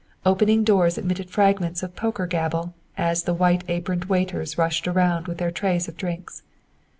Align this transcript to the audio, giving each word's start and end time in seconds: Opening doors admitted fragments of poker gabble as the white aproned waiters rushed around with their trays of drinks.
Opening 0.25 0.63
doors 0.63 0.97
admitted 0.97 1.29
fragments 1.29 1.83
of 1.83 1.95
poker 1.95 2.25
gabble 2.25 2.73
as 2.97 3.21
the 3.25 3.35
white 3.35 3.63
aproned 3.69 4.05
waiters 4.05 4.57
rushed 4.57 4.87
around 4.87 5.27
with 5.27 5.37
their 5.37 5.51
trays 5.51 5.87
of 5.87 5.95
drinks. 5.95 6.41